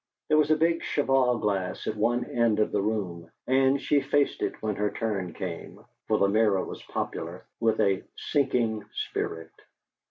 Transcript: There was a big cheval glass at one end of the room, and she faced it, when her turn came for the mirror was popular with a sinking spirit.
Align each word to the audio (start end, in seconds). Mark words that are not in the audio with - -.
There 0.29 0.37
was 0.39 0.49
a 0.49 0.55
big 0.55 0.81
cheval 0.81 1.37
glass 1.37 1.85
at 1.85 1.95
one 1.95 2.25
end 2.25 2.57
of 2.59 2.71
the 2.71 2.81
room, 2.81 3.29
and 3.45 3.79
she 3.79 4.01
faced 4.01 4.41
it, 4.41 4.59
when 4.59 4.75
her 4.77 4.89
turn 4.89 5.31
came 5.31 5.85
for 6.07 6.17
the 6.17 6.27
mirror 6.27 6.65
was 6.65 6.81
popular 6.81 7.45
with 7.59 7.79
a 7.79 8.01
sinking 8.17 8.83
spirit. 8.93 9.51